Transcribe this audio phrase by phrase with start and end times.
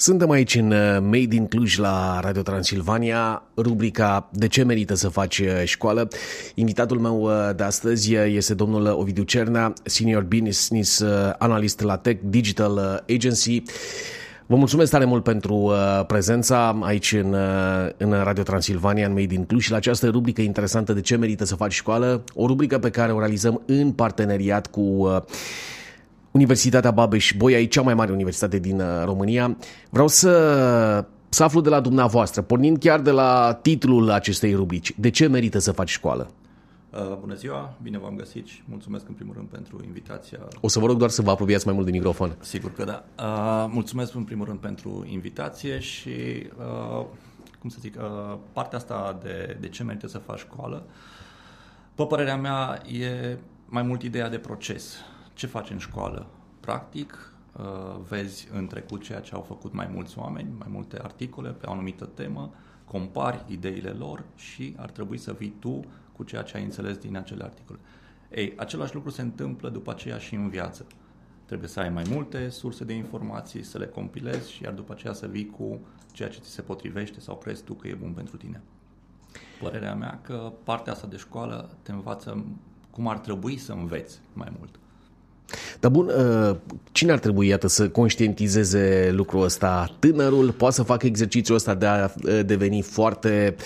[0.00, 5.08] Suntem aici în uh, Made in Cluj la Radio Transilvania, rubrica De ce merită să
[5.08, 6.08] faci uh, școală.
[6.54, 11.04] Invitatul meu uh, de astăzi este domnul Ovidiu Cernea, Senior Business
[11.38, 13.62] Analyst la Tech Digital Agency.
[14.46, 15.72] Vă mulțumesc tare mult pentru
[16.06, 17.36] prezența aici în,
[17.96, 21.44] în Radio Transilvania, în Made in Cluj și la această rubrică interesantă De ce merită
[21.44, 25.08] să faci școală, o rubrică pe care o realizăm în parteneriat cu
[26.30, 29.56] Universitatea Babeș-Bolyai, e cea mai mare universitate din uh, România.
[29.90, 34.92] Vreau să, să aflu de la dumneavoastră, pornind chiar de la titlul acestei rubrici.
[34.96, 36.30] De ce merită să faci școală?
[36.90, 40.38] Uh, bună ziua, bine v-am găsit și mulțumesc în primul rând pentru invitația.
[40.60, 42.36] O să vă rog doar să vă apropiați mai mult de microfon.
[42.40, 43.04] Sigur că da.
[43.18, 46.10] Uh, mulțumesc în primul rând pentru invitație și,
[46.58, 47.04] uh,
[47.60, 50.82] cum să zic, uh, partea asta de, de ce merită să faci școală,
[51.94, 54.96] pe părerea mea, e mai mult ideea de proces
[55.34, 56.26] ce faci în școală?
[56.60, 57.64] Practic, uh,
[58.08, 61.72] vezi în trecut ceea ce au făcut mai mulți oameni, mai multe articole pe o
[61.72, 62.50] anumită temă,
[62.84, 65.80] compari ideile lor și ar trebui să vii tu
[66.12, 67.78] cu ceea ce ai înțeles din acele articole.
[68.30, 70.86] Ei, același lucru se întâmplă după aceea și în viață.
[71.44, 75.12] Trebuie să ai mai multe surse de informații, să le compilezi și iar după aceea
[75.12, 75.80] să vii cu
[76.12, 78.62] ceea ce ți se potrivește sau crezi tu că e bun pentru tine.
[79.60, 82.44] Părerea mea că partea asta de școală te învață
[82.90, 84.78] cum ar trebui să înveți mai mult.
[85.80, 86.56] Dar bun, uh,
[86.92, 89.90] cine ar trebui, iată, să conștientizeze lucrul ăsta?
[89.98, 93.56] Tânărul poate să facă exercițiul ăsta de a uh, deveni foarte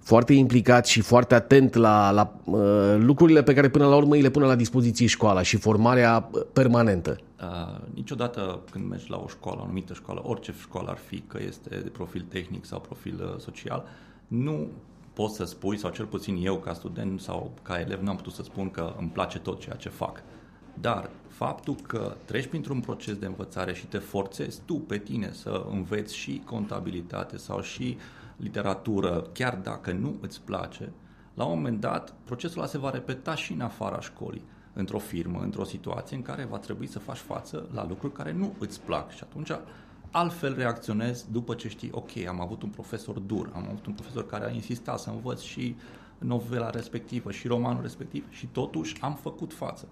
[0.00, 4.20] foarte implicat și foarte atent la, la uh, lucrurile pe care până la urmă îi
[4.20, 7.18] le pune la dispoziție școala și formarea permanentă.
[7.40, 11.38] Uh, niciodată când mergi la o școală, o anumită școală, orice școală ar fi, că
[11.46, 13.84] este de profil tehnic sau profil uh, social,
[14.26, 14.66] nu
[15.12, 18.42] poți să spui, sau cel puțin eu ca student sau ca elev n-am putut să
[18.42, 20.22] spun că îmi place tot ceea ce fac.
[20.80, 25.66] Dar faptul că treci printr-un proces de învățare și te forțezi tu pe tine să
[25.70, 27.98] înveți și contabilitate sau și
[28.36, 30.92] literatură, chiar dacă nu îți place,
[31.34, 34.42] la un moment dat procesul ăla se va repeta și în afara școlii,
[34.72, 38.54] într-o firmă, într-o situație în care va trebui să faci față la lucruri care nu
[38.58, 39.50] îți plac și atunci
[40.10, 44.26] altfel reacționezi după ce știi, ok, am avut un profesor dur, am avut un profesor
[44.26, 45.76] care a insistat să învăț și
[46.18, 49.88] novela respectivă și romanul respectiv și totuși am făcut față.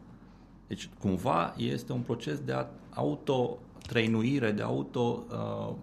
[0.69, 5.75] Deci, cumva, este un proces de auto-trăinuire, de auto, uh,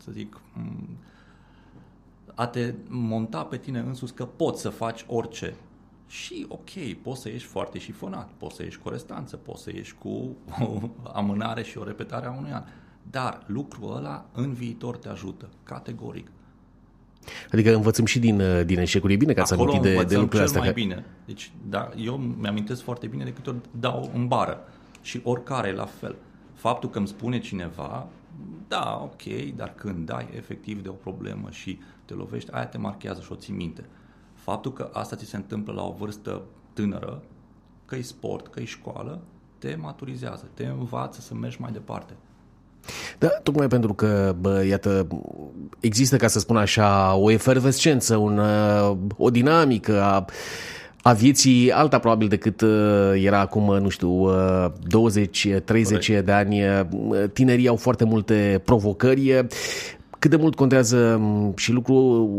[0.00, 0.96] să zic, mm,
[2.34, 5.54] a te monta pe tine însuți că poți să faci orice.
[6.06, 6.70] Și ok,
[7.02, 10.36] poți să ieși foarte șifonat, poți să ieși cu o restanță, poți să ieși cu
[10.60, 12.64] o amânare și o repetare a unui an.
[13.10, 16.30] Dar lucrul ăla în viitor te ajută, categoric.
[17.52, 19.12] Adică învățăm și din, uh, din eșecuri.
[19.12, 20.60] E bine că ați Acolo amintit de, de lucrurile astea.
[20.60, 20.74] mai că...
[20.74, 21.04] bine.
[21.24, 24.60] Deci, da, eu mi-amintesc foarte bine de câte ori dau în bară.
[25.02, 26.16] Și oricare la fel.
[26.54, 28.08] Faptul că îmi spune cineva,
[28.68, 33.20] da, ok, dar când dai efectiv de o problemă și te lovești, aia te marchează
[33.20, 33.84] și o ții minte.
[34.34, 37.22] Faptul că asta ți se întâmplă la o vârstă tânără,
[37.84, 39.22] că e sport, că e școală,
[39.58, 42.12] te maturizează, te învață să mergi mai departe.
[43.22, 45.06] Da, tocmai pentru că, bă, iată,
[45.80, 48.40] există, ca să spun așa, o efervescență, un,
[49.16, 50.24] o dinamică a
[51.04, 54.30] a vieții alta probabil decât uh, era acum, nu știu,
[56.20, 56.62] 20-30 de ani.
[57.32, 59.46] Tinerii au foarte multe provocări
[60.22, 61.20] cât de mult contează
[61.56, 61.94] și lucru,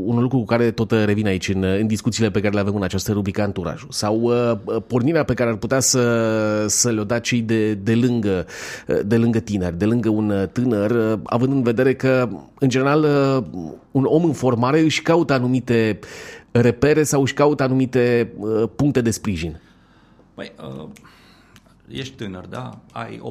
[0.05, 2.83] un lucru cu care tot revin aici în, în discuțiile pe care le avem în
[2.83, 7.41] această rubrică anturajul sau uh, pornirea pe care ar putea să, să le-o da cei
[7.41, 8.45] de, de, lângă,
[9.05, 12.29] de lângă tineri, de lângă un tânăr, uh, având în vedere că,
[12.59, 13.61] în general, uh,
[13.91, 15.99] un om în formare își caută anumite
[16.51, 19.61] repere sau își caută anumite uh, puncte de sprijin.
[20.33, 20.87] Păi, uh,
[21.87, 22.79] ești tânăr, da?
[22.91, 23.21] Ai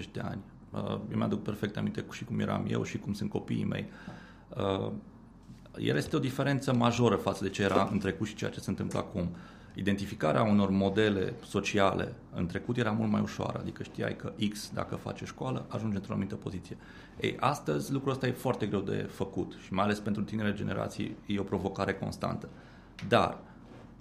[0.00, 3.12] 18-20 de ani Uh, eu mi-aduc perfect aminte cu și cum eram eu și cum
[3.12, 3.88] sunt copiii mei.
[4.56, 4.92] Uh,
[5.78, 8.70] el este o diferență majoră față de ce era în trecut și ceea ce se
[8.70, 9.28] întâmplă acum.
[9.74, 14.94] Identificarea unor modele sociale în trecut era mult mai ușoară, adică știai că X, dacă
[14.94, 16.76] face școală, ajunge într-o anumită poziție.
[17.20, 21.16] Ei, astăzi lucrul ăsta e foarte greu de făcut și mai ales pentru tinere generații
[21.26, 22.48] e o provocare constantă.
[23.08, 23.38] Dar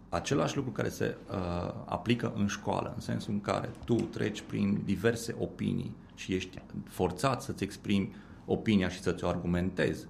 [0.10, 4.81] același lucru care se uh, aplică în școală, în sensul în care tu treci prin
[4.86, 10.07] diverse opinii și ești forțat să-ți exprimi opinia și să-ți o argumentezi,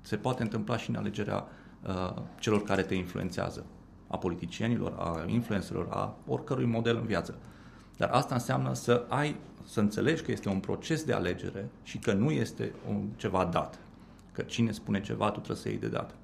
[0.00, 1.46] se poate întâmpla și în alegerea
[1.86, 3.66] uh, celor care te influențează,
[4.06, 7.38] a politicienilor, a influencerilor, a oricărui model în viață.
[7.96, 9.36] Dar asta înseamnă să ai,
[9.66, 13.78] să înțelegi că este un proces de alegere și că nu este un ceva dat.
[14.32, 16.14] Că cine spune ceva, tu trebuie să iei de dat.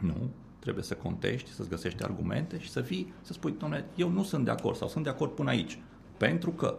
[0.00, 4.22] Nu, trebuie să contești, să-ți găsești argumente și să fii, să spui, domnule, eu nu
[4.22, 5.78] sunt de acord sau sunt de acord până aici.
[6.16, 6.78] Pentru că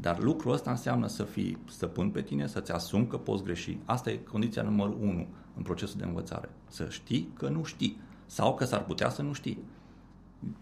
[0.00, 3.78] Dar lucrul ăsta înseamnă să fii stăpân pe tine, să-ți asumi că poți greși.
[3.84, 6.48] Asta e condiția numărul unu în procesul de învățare.
[6.68, 9.62] Să știi că nu știi sau că s-ar putea să nu știi.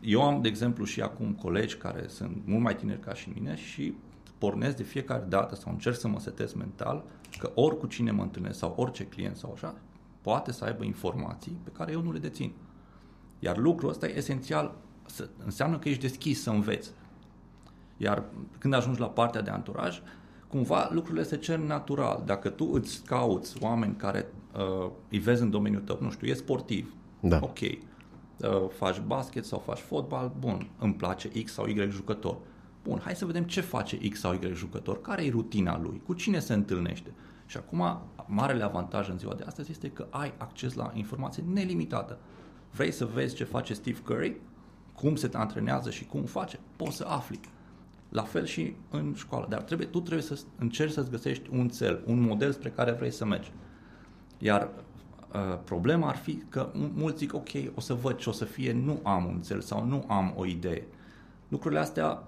[0.00, 3.56] Eu am, de exemplu, și acum colegi care sunt mult mai tineri ca și mine
[3.56, 3.94] și
[4.38, 7.05] pornesc de fiecare dată sau încerc să mă setez mental
[7.38, 9.75] că ori cu cine mă întâlnesc sau orice client sau așa,
[10.21, 12.53] poate să aibă informații pe care eu nu le dețin.
[13.38, 14.75] Iar lucrul ăsta e esențial,
[15.44, 16.91] înseamnă că ești deschis să înveți.
[17.96, 18.25] Iar
[18.58, 20.00] când ajungi la partea de anturaj,
[20.48, 22.22] cumva lucrurile se cer natural.
[22.25, 24.26] Dacă tu îți cauți oameni care
[24.56, 27.38] uh, îi vezi în domeniul tău, nu știu, e sportiv, da.
[27.43, 27.78] ok, uh,
[28.76, 32.37] faci basket sau faci fotbal, bun, îmi place X sau Y jucător.
[32.82, 36.12] Bun, hai să vedem ce face X sau Y jucător, care e rutina lui, cu
[36.14, 37.12] cine se întâlnește.
[37.46, 42.19] Și acum, marele avantaj în ziua de astăzi este că ai acces la informație nelimitată.
[42.70, 44.40] Vrei să vezi ce face Steve Curry,
[44.94, 47.40] cum se antrenează și cum face, poți să afli.
[48.16, 49.46] La fel și în școală.
[49.48, 53.10] Dar trebuie, tu trebuie să încerci să-ți găsești un cel, un model spre care vrei
[53.10, 53.52] să mergi.
[54.38, 54.70] Iar
[55.32, 58.72] uh, problema ar fi că mulți zic, ok, o să văd ce o să fie,
[58.72, 60.86] nu am un cel sau nu am o idee.
[61.48, 62.22] Lucrurile astea,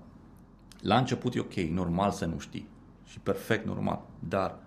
[0.80, 2.68] la început e ok, normal să nu știi
[3.04, 4.58] și perfect normal, dar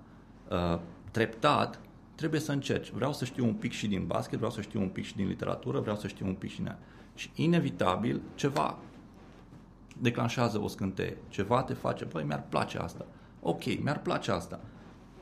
[0.52, 0.80] uh,
[1.12, 1.80] treptat
[2.16, 2.92] trebuie să încerci.
[2.92, 5.28] Vreau să știu un pic și din basket, vreau să știu un pic și din
[5.28, 6.80] literatură, vreau să știu un pic și din aia.
[7.16, 8.78] Și inevitabil ceva
[10.02, 13.06] declanșează o scânteie, ceva te face, băi, mi-ar place asta.
[13.42, 14.60] Ok, mi-ar place asta.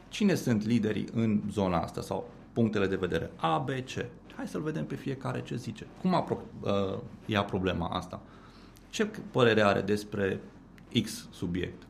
[0.07, 3.31] Cine sunt liderii în zona asta sau punctele de vedere?
[3.35, 4.05] A, B, C.
[4.35, 5.87] Hai să-l vedem pe fiecare ce zice.
[6.01, 8.21] Cum a pro- uh, ia problema asta?
[8.89, 10.41] Ce părere are despre
[11.03, 11.87] X subiect?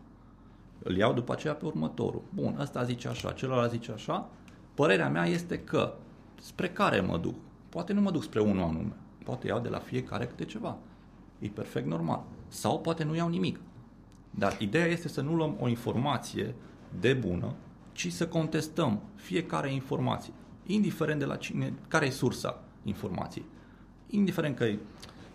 [0.84, 2.22] Îl iau după aceea pe următorul.
[2.34, 4.30] Bun, ăsta zice așa, celălalt zice așa.
[4.74, 5.94] Părerea mea este că
[6.42, 7.36] spre care mă duc?
[7.70, 8.94] Poate nu mă duc spre unul anume.
[9.24, 10.78] Poate iau de la fiecare câte ceva.
[11.40, 12.24] E perfect normal.
[12.48, 13.60] Sau poate nu iau nimic.
[14.32, 16.56] Dar ideea este să nu luăm o informație
[17.00, 17.54] de bună,
[17.92, 20.34] ci să contestăm fiecare informație,
[20.66, 23.46] indiferent de la cine, care e sursa informației.
[24.10, 24.80] Indiferent că e,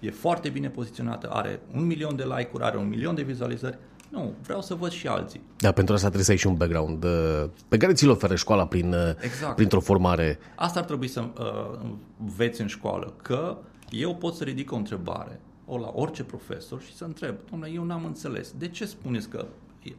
[0.01, 3.79] e foarte bine poziționată, are un milion de like-uri, are un milion de vizualizări,
[4.09, 5.41] nu, vreau să văd și alții.
[5.57, 8.67] Da, pentru asta trebuie să ai și un background uh, pe care ți-l oferă școala
[8.67, 9.55] prin, uh, exact.
[9.55, 10.39] printr-o formare.
[10.57, 11.91] Asta ar trebui să uh,
[12.21, 13.57] înveți în școală, că
[13.91, 17.85] eu pot să ridic o întrebare o la orice profesor și să întreb, domnule, eu
[17.85, 19.47] n-am înțeles, de ce spuneți că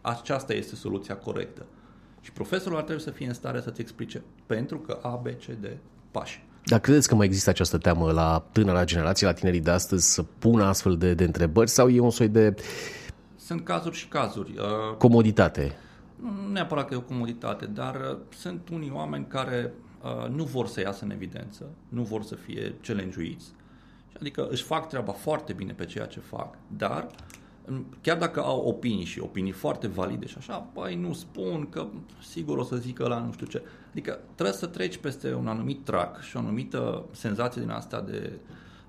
[0.02, 1.66] aceasta este soluția corectă?
[2.22, 5.46] Și profesorul ar trebui să fie în stare să-ți explice pentru că A, B, C,
[5.46, 5.66] D
[6.12, 6.44] pași.
[6.66, 10.24] Dar credeți că mai există această teamă la tânăra generație, la tinerii de astăzi, să
[10.24, 12.56] pună astfel de, de întrebări sau e un soi de...
[13.36, 14.54] Sunt cazuri și cazuri.
[14.58, 15.76] Uh, comoditate.
[16.16, 19.74] Nu neapărat că e o comoditate, dar uh, sunt unii oameni care
[20.04, 23.46] uh, nu vor să iasă în evidență, nu vor să fie challenge-uiți,
[24.20, 27.08] Adică își fac treaba foarte bine pe ceea ce fac, dar
[28.02, 31.88] chiar dacă au opinii și opinii foarte valide și așa, băi, nu spun că
[32.28, 33.64] sigur o să zică la nu știu ce.
[33.90, 38.32] Adică trebuie să treci peste un anumit track și o anumită senzație din asta de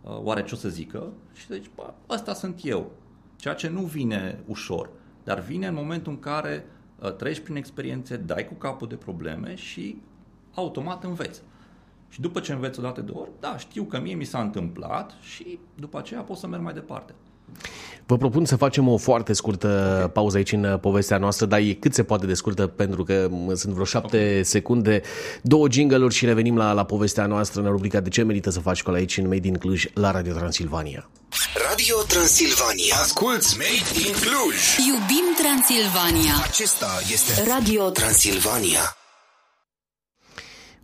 [0.03, 2.91] uh, oare ce o să zică și zici, bă, ăsta sunt eu.
[3.37, 4.91] Ceea ce nu vine ușor,
[5.25, 6.67] dar vine în momentul în care
[6.99, 10.01] uh, treci prin experiențe, dai cu capul de probleme și
[10.55, 11.43] automat înveți.
[12.09, 15.15] Și după ce înveți o dată de ori, da, știu că mie mi s-a întâmplat
[15.21, 17.15] și după aceea pot să merg mai departe.
[18.07, 20.11] Vă propun să facem o foarte scurtă okay.
[20.11, 23.29] pauză aici în uh, povestea noastră, dar e cât se poate de scurtă pentru că
[23.55, 24.45] sunt vreo șapte okay.
[24.45, 25.03] secunde,
[25.43, 28.77] două jingle și revenim la, la povestea noastră în rubrica De ce merită să faci
[28.77, 31.11] școală aici în Made in Cluj la Radio Transilvania.
[31.69, 32.95] Radio Transilvania.
[33.01, 34.87] Asculți Made in Cluj.
[34.89, 36.35] Iubim Transilvania.
[36.49, 38.97] Acesta este Radio Transilvania.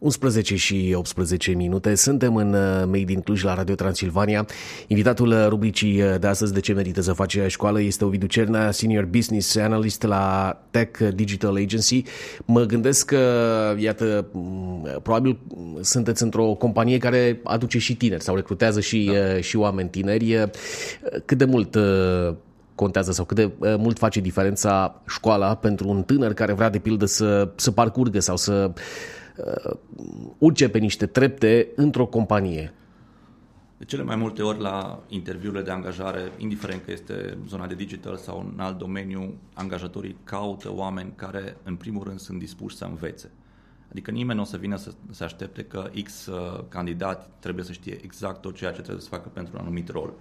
[0.02, 1.94] 11 și 18 minute.
[1.94, 4.47] Suntem în uh, Made in Cluj la Radio Transilvania.
[4.87, 8.71] Invitatul uh, rubricii uh, de astăzi de ce merită să faci școală este Ovidiu Cerna,
[8.71, 12.02] Senior Business Analyst la Tech Digital Agency.
[12.44, 13.21] Mă gândesc că,
[13.78, 15.38] iată, mm, probabil
[15.80, 19.40] sunteți într-o companie care aduce și tineri sau recrutează și, da.
[19.40, 20.50] și oameni tineri.
[21.25, 21.76] Cât de mult
[22.75, 27.04] contează sau cât de mult face diferența școala pentru un tânăr care vrea de pildă
[27.04, 28.71] să, să parcurgă sau să
[29.37, 29.77] uh,
[30.39, 32.73] urce pe niște trepte într-o companie.
[33.79, 38.17] De cele mai multe ori la interviurile de angajare, indiferent că este zona de digital
[38.17, 43.31] sau în alt domeniu, angajatorii caută oameni care, în primul rând, sunt dispuși să învețe.
[43.91, 47.73] Adică nimeni nu o să vină să se aștepte că X uh, candidat trebuie să
[47.73, 50.12] știe exact tot ceea ce trebuie să facă pentru un anumit rol.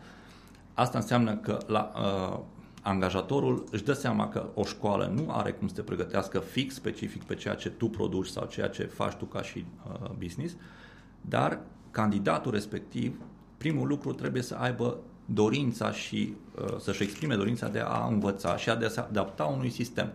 [0.74, 2.40] Asta înseamnă că la uh,
[2.82, 7.24] angajatorul își dă seama că o școală nu are cum să te pregătească fix specific
[7.24, 10.56] pe ceea ce tu produci sau ceea ce faci tu ca și uh, business,
[11.22, 11.60] dar
[11.92, 13.20] candidatul respectiv,
[13.58, 18.70] primul lucru trebuie să aibă dorința și uh, să-și exprime dorința de a învăța și
[18.70, 20.12] a de a se adapta unui sistem.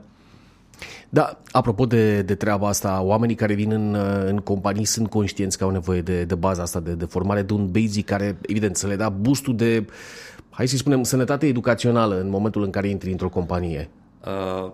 [1.09, 3.95] Da, apropo de, de treaba asta, oamenii care vin în,
[4.27, 7.53] în companii sunt conștienți că au nevoie de, de baza asta de, de formare, de
[7.53, 9.87] un basic care, evident, să le da boostul de,
[10.57, 13.91] hai să spunem, sănătate educațională în momentul în care intri într-o companie.
[14.27, 14.73] Uh,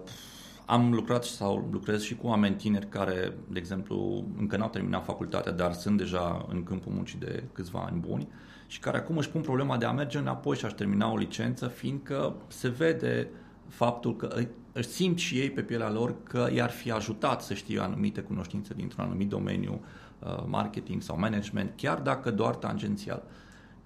[0.66, 5.52] am lucrat sau lucrez și cu oameni tineri care, de exemplu, încă n-au terminat facultatea,
[5.52, 8.28] dar sunt deja în câmpul muncii de câțiva ani buni
[8.66, 11.66] și care acum își pun problema de a merge înapoi și a-și termina o licență,
[11.66, 13.28] fiindcă se vede
[13.68, 14.34] faptul că
[14.72, 18.74] își simt și ei pe pielea lor că i-ar fi ajutat să știe anumite cunoștințe
[18.74, 19.80] dintr-un anumit domeniu,
[20.18, 23.22] uh, marketing sau management, chiar dacă doar tangențial.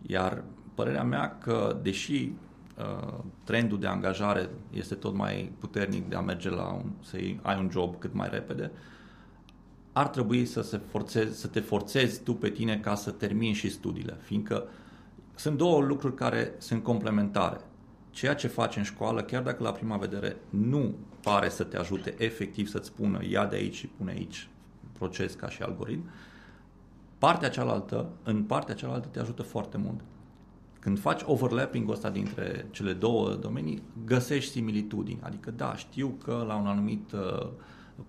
[0.07, 0.43] Iar
[0.77, 2.33] părerea mea că, deși
[2.79, 7.59] uh, trendul de angajare este tot mai puternic de a merge la un, să ai
[7.59, 8.71] un job cât mai repede,
[9.93, 13.71] ar trebui să, se forțezi, să te forțezi tu pe tine ca să termini și
[13.71, 14.65] studiile, fiindcă
[15.35, 17.61] sunt două lucruri care sunt complementare
[18.11, 22.15] ceea ce faci în școală, chiar dacă la prima vedere nu pare să te ajute
[22.19, 24.49] efectiv să-ți spună ia de aici și pune aici
[24.93, 26.11] proces ca și algoritm,
[27.19, 30.01] partea cealaltă, în partea cealaltă te ajută foarte mult.
[30.87, 35.21] Când faci overlapping-ul ăsta dintre cele două domenii, găsești similitudini.
[35.23, 37.49] Adică, da, știu că la un anumit uh,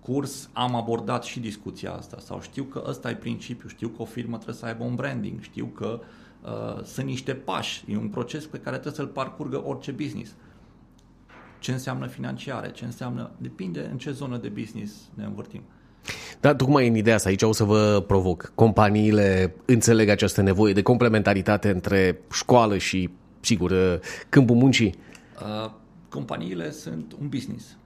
[0.00, 4.04] curs am abordat și discuția asta sau știu că ăsta e principiul, știu că o
[4.04, 6.06] firmă trebuie să aibă un branding, știu că uh,
[6.42, 10.34] Uh, sunt niște pași, e un proces pe care trebuie să-l parcurgă orice business.
[11.58, 13.30] Ce înseamnă financiare, ce înseamnă...
[13.38, 15.62] Depinde în ce zonă de business ne învârtim.
[16.40, 18.52] Da, tocmai în ideea asta, aici o să vă provoc.
[18.54, 24.94] Companiile înțeleg această nevoie de complementaritate între școală și, sigur, uh, câmpul muncii?
[25.40, 25.70] Uh,
[26.08, 27.76] companiile sunt un business.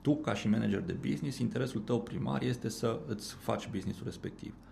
[0.00, 4.54] Tu, ca și manager de business, interesul tău primar este să îți faci businessul respectiv.
[4.56, 4.70] Uh,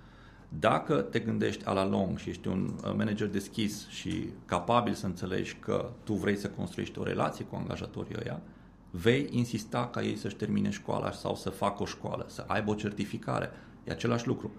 [0.49, 5.07] dacă te gândești a la long și ești un uh, manager deschis și capabil să
[5.07, 8.41] înțelegi că tu vrei să construiești o relație cu angajatorii ăia,
[9.03, 12.75] vei insista ca ei să-și termine școala sau să facă o școală, să aibă o
[12.75, 13.51] certificare.
[13.85, 14.51] E același lucru.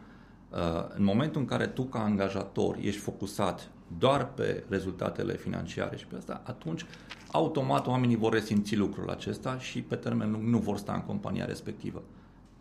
[0.50, 0.58] Uh,
[0.96, 6.16] în momentul în care tu ca angajator ești focusat doar pe rezultatele financiare și pe
[6.16, 6.86] asta, atunci
[7.32, 11.46] automat oamenii vor resimți lucrul acesta și pe termen lung nu vor sta în compania
[11.46, 12.02] respectivă.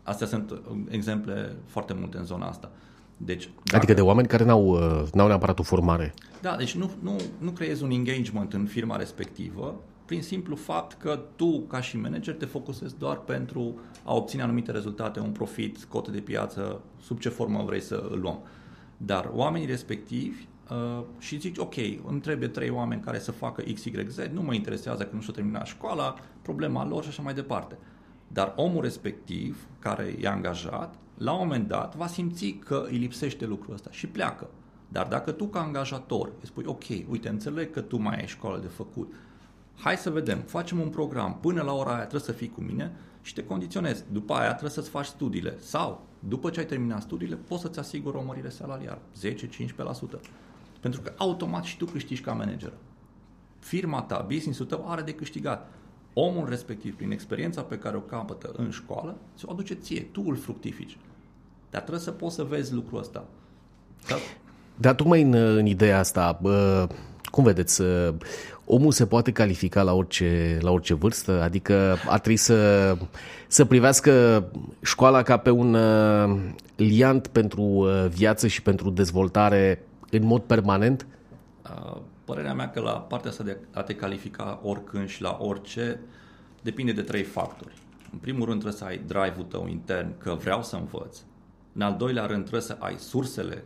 [0.03, 0.57] Astea sunt uh,
[0.89, 2.71] exemple foarte multe în zona asta.
[3.17, 3.75] Deci, dacă...
[3.75, 6.13] Adică de oameni care n-au, uh, n-au neapărat o formare.
[6.41, 9.75] Da, deci nu, nu, nu creezi un engagement în firma respectivă
[10.09, 14.71] prin simplu fapt că tu, ca și manager, te focusezi doar pentru a obține anumite
[14.71, 18.39] rezultate, un profit, cote de piață, sub ce formă vrei să îl luăm.
[18.97, 21.75] Dar oamenii respectivi uh, și zici, ok,
[22.07, 25.21] îmi trebuie trei oameni care să facă X, Y, Z, nu mă interesează că nu
[25.21, 27.77] și-au terminat școala, problema lor și așa mai departe.
[28.27, 33.45] Dar omul respectiv, care e angajat, la un moment dat va simți că îi lipsește
[33.45, 34.49] lucrul ăsta și pleacă.
[34.87, 38.57] Dar dacă tu ca angajator îi spui, ok, uite, înțeleg că tu mai ai școală
[38.57, 39.13] de făcut,
[39.79, 42.91] hai să vedem, facem un program, până la ora aia trebuie să fii cu mine
[43.21, 44.03] și te condiționezi.
[44.11, 48.17] După aia trebuie să-ți faci studiile sau, după ce ai terminat studiile, poți să-ți asiguri
[48.17, 50.19] o mărire salariară, 10-15%.
[50.79, 52.73] Pentru că automat și tu câștigi ca manager.
[53.59, 55.71] Firma ta, business-ul tău are de câștigat
[56.13, 60.35] omul respectiv, prin experiența pe care o capătă în școală, ți-o aduce ție, tu îl
[60.35, 60.97] fructifici.
[61.69, 63.25] Dar trebuie să poți să vezi lucrul ăsta.
[64.07, 64.15] Da?
[64.75, 66.87] Dar tocmai în, în ideea asta, bă,
[67.31, 67.81] cum vedeți,
[68.71, 71.41] omul se poate califica la orice, la orice vârstă?
[71.41, 72.97] Adică ar trebui să,
[73.47, 74.43] să privească
[74.81, 76.39] școala ca pe un uh,
[76.75, 81.07] liant pentru uh, viață și pentru dezvoltare în mod permanent?
[81.63, 85.99] Uh, părerea mea că la partea asta de a te califica oricând și la orice
[86.61, 87.73] depinde de trei factori.
[88.11, 91.17] În primul rând trebuie să ai drive-ul tău intern că vreau să învăț.
[91.73, 93.63] În al doilea rând trebuie să ai sursele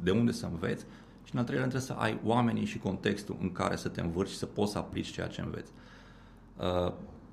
[0.00, 0.84] de unde să înveți
[1.24, 4.00] și în al treilea rând trebuie să ai oamenii și contextul în care să te
[4.00, 5.72] învârți și să poți să aplici ceea ce înveți.
[6.56, 6.92] Uh,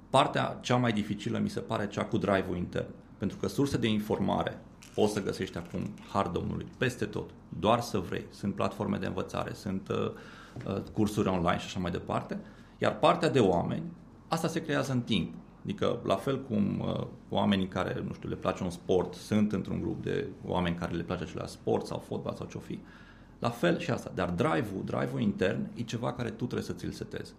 [0.09, 2.87] partea cea mai dificilă mi se pare cea cu drive-ul intern.
[3.17, 4.59] Pentru că surse de informare
[4.93, 5.81] poți să găsești acum
[6.11, 7.29] har domnului peste tot.
[7.59, 8.25] Doar să vrei.
[8.29, 10.11] Sunt platforme de învățare, sunt uh,
[10.67, 12.39] uh, cursuri online și așa mai departe.
[12.77, 13.83] Iar partea de oameni,
[14.27, 15.33] asta se creează în timp.
[15.63, 19.81] Adică, la fel cum uh, oamenii care, nu știu, le place un sport, sunt într-un
[19.81, 22.79] grup de oameni care le place același sport sau fotbal sau ce-o fi,
[23.39, 24.11] la fel și asta.
[24.15, 27.33] Dar drive-ul, drive-ul intern, e ceva care tu trebuie să ți-l setezi.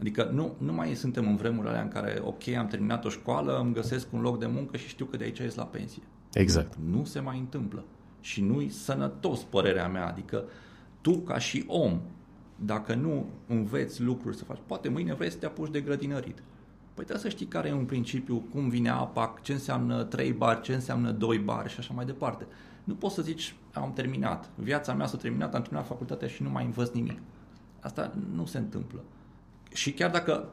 [0.00, 3.58] Adică nu, nu mai suntem în vremurile alea în care, ok, am terminat o școală,
[3.58, 6.02] îmi găsesc un loc de muncă și știu că de aici ies la pensie.
[6.32, 6.76] Exact.
[6.90, 7.84] Nu se mai întâmplă.
[8.20, 10.06] Și nu-i sănătos, părerea mea.
[10.06, 10.44] Adică
[11.00, 12.00] tu, ca și om,
[12.56, 16.42] dacă nu înveți lucruri să faci, poate mâine vrei să te apuci de grădinărit.
[16.94, 20.60] Păi trebuie să știi care e un principiu, cum vine apa, ce înseamnă 3 bar,
[20.60, 22.46] ce înseamnă 2 bar și așa mai departe.
[22.84, 26.50] Nu poți să zici, am terminat, viața mea s-a terminat, am terminat facultatea și nu
[26.50, 27.18] mai învăț nimic.
[27.80, 29.02] Asta nu se întâmplă.
[29.72, 30.52] Și chiar dacă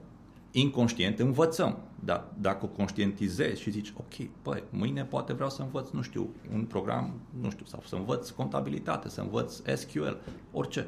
[0.52, 5.90] inconștient învățăm, dar dacă o conștientizezi și zici, ok, păi, mâine poate vreau să învăț,
[5.90, 10.18] nu știu, un program, nu știu, sau să învăț contabilitate, să învăț SQL,
[10.52, 10.88] orice.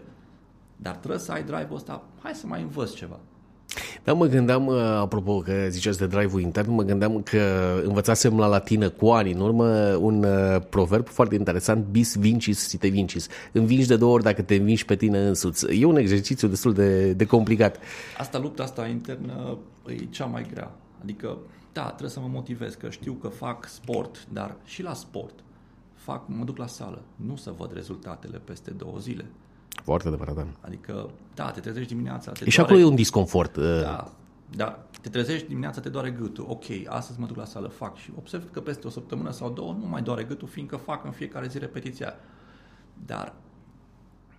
[0.76, 3.20] Dar trebuie să ai drive-ul ăsta, hai să mai învăț ceva.
[4.04, 7.42] Da, mă gândeam, uh, apropo că ziceați de drive-ul intern, mă gândeam că
[7.84, 12.78] învățasem la latină cu ani în urmă un uh, proverb foarte interesant, bis vincis si
[12.78, 13.28] te vincis.
[13.52, 15.80] Învingi de două ori dacă te învingi pe tine însuți.
[15.80, 17.80] E un exercițiu destul de, de complicat.
[18.18, 20.72] Asta, lupta asta internă e cea mai grea.
[21.02, 21.38] Adică,
[21.74, 25.34] da, trebuie să mă motivez, că știu că fac sport, dar și la sport
[25.94, 29.26] fac, mă duc la sală, nu să văd rezultatele peste două zile.
[29.92, 30.46] Foarte adevărat, da.
[30.62, 32.32] Adică, da, te trezești dimineața.
[32.32, 33.56] Te și acolo e un disconfort.
[33.56, 34.12] uh, Da,
[34.56, 34.86] da.
[35.02, 36.46] Te trezești dimineața, te doare gâtul.
[36.48, 37.98] Ok, astăzi mă duc la sală, fac.
[37.98, 41.12] Și observ că peste o săptămână sau două nu mai doare gâtul, fiindcă fac în
[41.12, 42.14] fiecare zi repetiția.
[43.06, 43.34] Dar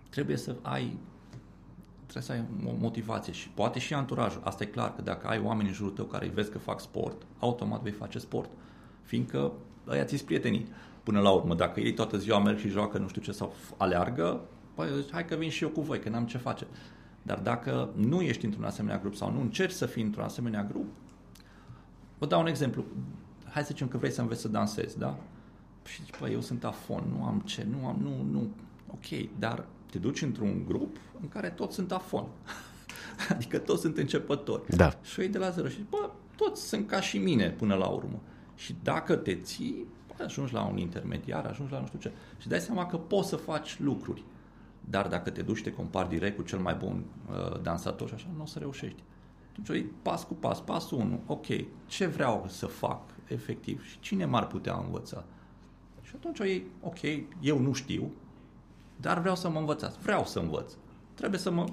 [0.09, 0.97] trebuie să ai
[2.07, 4.41] trebuie să ai o motivație și poate și anturajul.
[4.43, 6.79] Asta e clar, că dacă ai oameni în jurul tău care îi vezi că fac
[6.79, 8.49] sport, automat vei face sport.
[9.01, 9.51] Fiindcă
[9.87, 10.67] ăia ți prietenii.
[11.03, 14.41] Până la urmă, dacă ei toată ziua merg și joacă nu știu ce sau aleargă,
[14.73, 16.67] păi zici, hai că vin și eu cu voi, că n-am ce face.
[17.21, 20.85] Dar dacă nu ești într-un asemenea grup sau nu încerci să fii într-un asemenea grup,
[22.17, 22.85] vă dau un exemplu.
[23.49, 25.17] Hai să zicem că vrei să înveți să dansezi, da?
[25.85, 28.49] Și zici, păi eu sunt afon, nu am ce, nu am, nu, nu.
[28.91, 32.27] Ok, dar te duci într-un grup în care toți sunt afon.
[33.29, 34.75] adică toți sunt începători.
[34.75, 34.99] Da.
[35.01, 37.75] Și o iei de la zero și zici, bă, toți sunt ca și mine până
[37.75, 38.19] la urmă.
[38.55, 42.11] Și dacă te ții, bă, ajungi la un intermediar, ajungi la nu știu ce.
[42.37, 44.23] Și dai seama că poți să faci lucruri.
[44.89, 48.27] Dar dacă te duci, te compari direct cu cel mai bun uh, dansator și așa,
[48.35, 49.03] nu o să reușești.
[49.51, 51.45] Atunci o iei pas cu pas, pasul 1, ok,
[51.85, 55.23] ce vreau să fac efectiv și cine m-ar putea învăța?
[56.01, 57.01] Și atunci o iei, ok,
[57.41, 58.11] eu nu știu,
[59.01, 60.73] dar vreau să mă învățați, vreau să învăț.
[61.13, 61.65] Trebuie să mă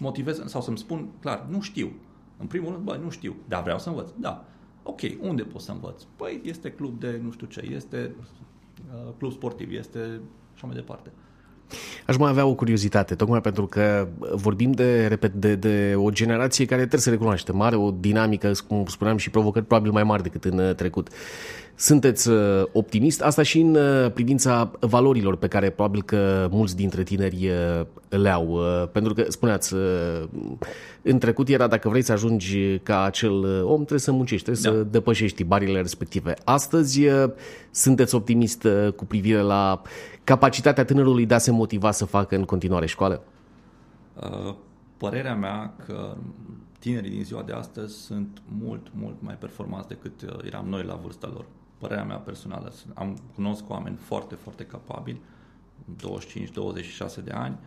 [0.00, 1.92] motivez sau să-mi spun clar, nu știu.
[2.38, 4.10] În primul rând, bă, nu știu, dar vreau să învăț.
[4.18, 4.44] Da.
[4.82, 6.02] Ok, unde pot să învăț?
[6.16, 8.14] Păi este club de nu știu ce, este
[8.94, 10.20] uh, club sportiv, este
[10.54, 11.12] așa mai departe.
[12.06, 16.64] Aș mai avea o curiozitate, tocmai pentru că vorbim de, repet, de, de o generație
[16.64, 20.44] care trebuie să recunoaște, mare, o dinamică, cum spuneam, și provocări probabil mai mari decât
[20.44, 21.08] în uh, trecut.
[21.76, 23.22] Sunteți uh, optimist?
[23.22, 27.50] Asta și în uh, privința valorilor pe care probabil că mulți dintre tineri
[28.08, 28.60] le au.
[28.92, 29.74] Pentru că, spuneați,
[31.02, 34.78] în trecut era dacă vrei să ajungi ca acel om, trebuie să muncești, trebuie da.
[34.78, 36.34] să depășești barile respective.
[36.44, 37.00] Astăzi
[37.70, 39.82] sunteți optimist cu privire la
[40.24, 43.22] capacitatea tânărului de a se motiva să facă în continuare școală?
[44.96, 46.16] Părerea mea că
[46.78, 50.12] tinerii din ziua de astăzi sunt mult, mult mai performanți decât
[50.44, 51.44] eram noi la vârsta lor.
[51.78, 52.72] Părerea mea personală.
[52.94, 55.20] Am cunosc oameni foarte, foarte capabili,
[57.20, 57.58] 25-26 de ani.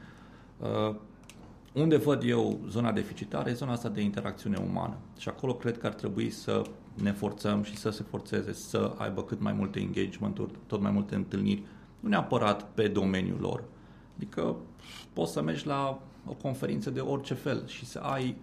[1.73, 4.97] Unde văd eu zona deficitară e zona asta de interacțiune umană.
[5.17, 6.61] Și acolo cred că ar trebui să
[6.93, 11.15] ne forțăm și să se forțeze să aibă cât mai multe engagement-uri, tot mai multe
[11.15, 11.63] întâlniri,
[11.99, 13.63] nu neapărat pe domeniul lor.
[14.17, 14.55] Adică
[15.13, 18.37] poți să mergi la o conferință de orice fel și să ai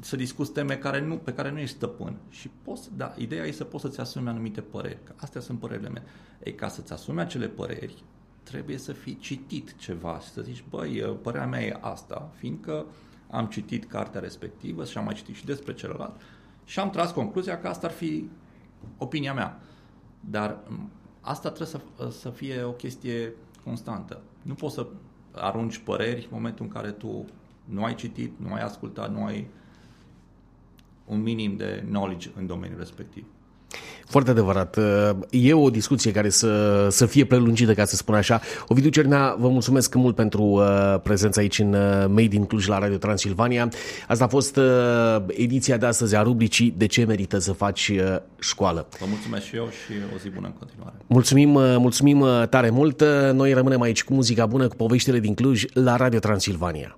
[0.00, 2.16] să discuți teme care nu, pe care nu ești stăpân.
[2.28, 4.98] Și poți, da, ideea e să poți să-ți asumi anumite păreri.
[5.04, 6.04] Că astea sunt părerile mele.
[6.44, 8.04] Ei, ca să-ți asumi acele păreri,
[8.42, 12.86] trebuie să fii citit ceva și să zici, băi, părerea mea e asta, fiindcă
[13.30, 16.20] am citit cartea respectivă și am mai citit și despre celălalt
[16.70, 18.28] și am tras concluzia că asta ar fi
[18.98, 19.60] opinia mea.
[20.20, 20.58] Dar
[21.20, 23.32] asta trebuie să, să fie o chestie
[23.64, 24.20] constantă.
[24.42, 24.86] Nu poți să
[25.32, 27.24] arunci păreri în momentul în care tu
[27.64, 29.46] nu ai citit, nu ai ascultat, nu ai
[31.06, 33.26] un minim de knowledge în domeniul respectiv.
[34.10, 34.78] Foarte adevărat.
[35.30, 38.40] E o discuție care să, să fie prelungită, ca să spun așa.
[38.68, 42.78] Ovidiu Cernea, vă mulțumesc mult pentru uh, prezența aici în uh, Made in Cluj la
[42.78, 43.68] Radio Transilvania.
[44.08, 44.64] Asta a fost uh,
[45.26, 48.88] ediția de astăzi a rubricii De ce merită să faci uh, școală.
[48.98, 50.94] Vă mulțumesc și eu și o zi bună în continuare.
[51.06, 53.02] Mulțumim, uh, mulțumim uh, tare mult.
[53.32, 56.96] Noi rămânem aici cu muzica bună, cu poveștile din Cluj la Radio Transilvania.